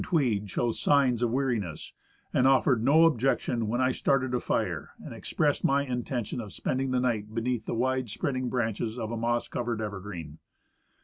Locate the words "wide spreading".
7.75-8.49